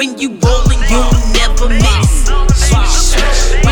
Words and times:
When 0.00 0.16
you 0.16 0.30
bowling, 0.30 0.78
you'll 0.88 1.12
never 1.34 1.68
miss. 1.68 2.24
Swish, 2.54 2.88
swish. 2.88 3.69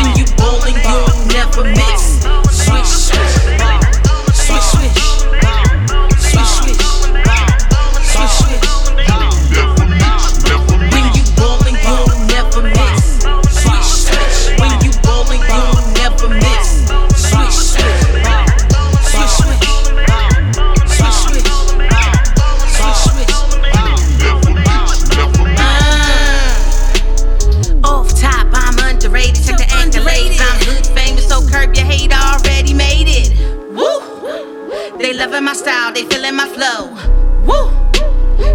Underrated. 29.09 29.43
Check 29.43 29.57
the 29.57 29.65
accolades. 29.73 30.37
I'm 30.37 30.61
hood 30.69 30.85
famous, 30.93 31.27
so 31.27 31.41
curb 31.49 31.73
your 31.73 31.85
hate. 31.85 32.13
Already 32.13 32.75
made 32.75 33.09
it. 33.09 33.33
Woo! 33.73 34.97
They 34.99 35.13
loving 35.13 35.45
my 35.45 35.53
style, 35.53 35.91
they 35.91 36.03
feeling 36.05 36.35
my 36.35 36.45
flow. 36.45 36.93
Woo! 37.41 37.73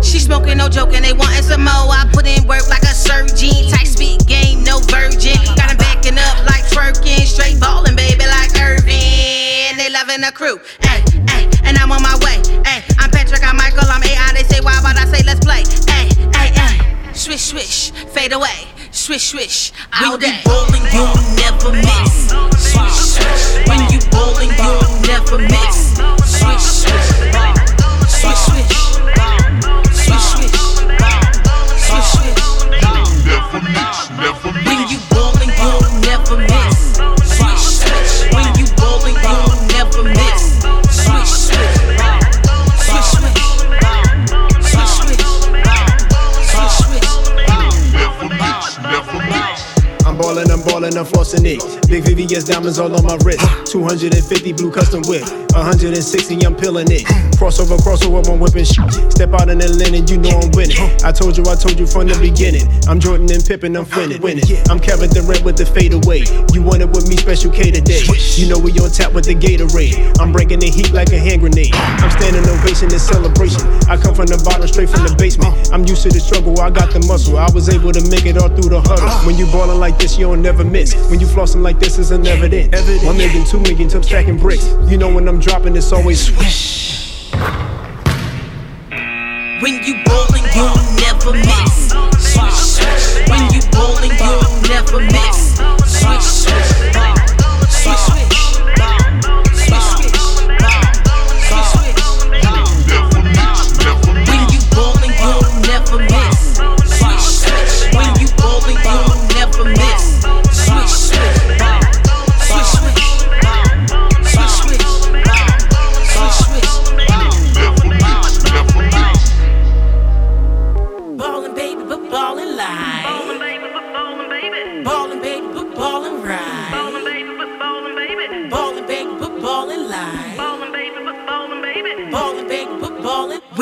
She 0.00 0.20
smoking, 0.20 0.58
no 0.58 0.68
joking, 0.68 1.02
they 1.02 1.12
wanting 1.12 1.42
some 1.42 1.64
more. 1.64 1.90
I 1.90 2.08
put 2.12 2.26
in 2.26 2.46
work 2.46 2.68
like 2.68 2.82
a 2.82 2.94
surgeon. 2.94 3.66
Tight 3.68 3.88
speed 3.88 4.26
game, 4.26 4.62
no 4.62 4.78
virgin. 4.94 5.34
Got 5.44 5.58
Got 5.58 5.70
'em 5.70 5.76
backing 5.78 6.18
up 6.18 6.46
like 6.46 6.62
twerking. 6.70 7.26
Straight 7.26 7.58
ballin', 7.58 7.96
baby, 7.96 8.24
like 8.24 8.54
Irvin. 8.54 9.74
They 9.74 9.90
loving 9.90 10.20
the 10.20 10.30
crew. 10.30 10.60
Ay, 10.82 11.02
ay, 11.34 11.50
and 11.64 11.76
I'm 11.78 11.90
on 11.90 12.00
my 12.02 12.14
way. 12.22 12.38
Ay, 12.64 12.84
I'm 13.00 13.10
Patrick, 13.10 13.42
I'm 13.42 13.56
Michael, 13.56 13.90
I'm 13.90 14.04
AI. 14.04 14.32
They 14.34 14.44
say, 14.44 14.60
why 14.60 14.78
would 14.86 14.96
I 14.96 15.06
say, 15.10 15.24
let's 15.26 15.40
play? 15.44 15.64
Ay, 15.90 16.06
ay, 16.38 16.52
ay. 16.54 17.12
Swish, 17.12 17.42
swish, 17.42 17.90
fade 18.14 18.32
away. 18.32 18.68
Swish, 18.92 19.30
swish, 19.30 19.72
all 20.02 20.18
day. 20.18 20.26
When 20.26 20.34
you 20.34 20.42
bowling, 20.44 20.82
you'll 20.92 21.36
never 21.36 21.72
miss. 21.72 22.13
I'm 50.96 51.06
flossing 51.06 51.44
it. 51.44 51.58
Big 51.88 52.04
VVS 52.04 52.46
diamonds 52.46 52.78
all 52.78 52.94
on 52.94 53.04
my 53.04 53.16
wrist. 53.24 53.40
250 53.72 54.52
blue 54.52 54.70
custom 54.70 55.02
whip. 55.06 55.24
160, 55.54 56.44
I'm 56.44 56.54
peeling 56.54 56.90
it. 56.90 57.06
Crossover, 57.38 57.78
crossover, 57.78 58.26
I'm 58.26 58.40
whipping 58.42 58.66
shit. 58.66 58.82
Step 59.10 59.34
out 59.34 59.48
in 59.48 59.58
the 59.58 59.70
linen, 59.70 60.06
you 60.10 60.18
know 60.18 60.34
I'm 60.34 60.50
winning. 60.58 60.76
I 61.06 61.14
told 61.14 61.38
you, 61.38 61.46
I 61.46 61.54
told 61.54 61.78
you 61.78 61.86
from 61.86 62.10
the 62.10 62.18
beginning. 62.18 62.66
I'm 62.90 62.98
Jordan 62.98 63.30
and 63.30 63.38
Pippen, 63.38 63.76
I'm 63.78 63.86
winning. 63.94 64.20
winning. 64.20 64.44
I'm 64.66 64.82
Kevin 64.82 65.10
Durant 65.14 65.46
with 65.46 65.56
the 65.56 65.66
fade 65.66 65.94
away. 65.94 66.26
You 66.50 66.62
want 66.62 66.82
it 66.82 66.90
with 66.90 67.06
me, 67.06 67.16
special 67.16 67.54
K 67.54 67.70
today. 67.70 68.02
You 68.34 68.50
know 68.50 68.58
we 68.58 68.74
on 68.82 68.90
tap 68.90 69.14
with 69.14 69.30
the 69.30 69.34
Gatorade. 69.38 70.18
I'm 70.18 70.34
breaking 70.34 70.58
the 70.58 70.70
heat 70.70 70.90
like 70.90 71.14
a 71.14 71.18
hand 71.18 71.46
grenade. 71.46 71.70
I'm 71.74 72.10
standing 72.18 72.42
ovation 72.50 72.90
and 72.90 73.00
celebration. 73.00 73.62
I 73.86 73.94
come 73.94 74.14
from 74.14 74.26
the 74.26 74.42
bottom, 74.42 74.66
straight 74.66 74.90
from 74.90 75.06
the 75.06 75.14
basement. 75.14 75.54
I'm 75.70 75.86
used 75.86 76.02
to 76.02 76.10
the 76.10 76.18
struggle, 76.18 76.58
I 76.58 76.70
got 76.70 76.90
the 76.90 76.98
muscle. 77.06 77.38
I 77.38 77.46
was 77.54 77.70
able 77.70 77.94
to 77.94 78.02
make 78.10 78.26
it 78.26 78.36
all 78.38 78.50
through 78.50 78.74
the 78.74 78.82
huddle. 78.82 79.06
When 79.22 79.38
you 79.38 79.46
ballin' 79.54 79.78
like 79.78 80.02
this, 80.02 80.18
you 80.18 80.26
don't 80.26 80.42
never 80.42 80.64
miss 80.66 80.83
this. 80.84 81.10
When 81.10 81.20
you 81.20 81.26
flossing 81.26 81.62
like 81.62 81.78
this 81.78 81.98
is 81.98 82.10
an 82.10 82.26
evident. 82.26 82.74
One 83.04 83.16
million, 83.16 83.44
two 83.44 83.60
million, 83.60 83.88
tips 83.88 84.06
stacking 84.06 84.38
bricks. 84.38 84.66
You 84.88 84.98
know 84.98 85.12
when 85.12 85.28
I'm 85.28 85.40
dropping, 85.40 85.76
it's 85.76 85.92
always 85.92 86.20
swish. 86.26 87.30
When 89.60 89.82
you 89.84 90.02
bowling, 90.04 90.44
you'll 90.54 90.76
never 91.00 91.32
miss. 91.32 91.90
Switch. 92.18 93.28
When 93.28 93.52
you 93.52 93.60
bowling, 93.72 94.12
you 94.12 94.68
never 94.68 95.00
miss. 95.00 95.56
Switch. 95.86 96.20
swish. 96.20 96.63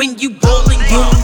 when 0.03 0.19
you 0.19 0.31
bowling 0.31 0.79
you 0.91 1.22